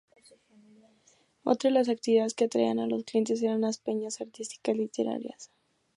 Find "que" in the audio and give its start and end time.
2.33-2.45